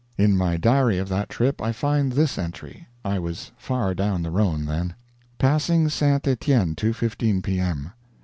[0.17, 2.87] In my diary of that trip I find this entry.
[3.05, 4.95] I was far down the Rhone then:
[5.37, 6.27] "Passing St.
[6.27, 7.91] Etienne, 2:15 P.M.